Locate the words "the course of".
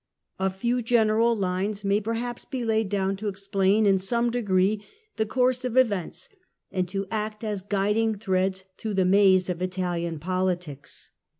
5.17-5.77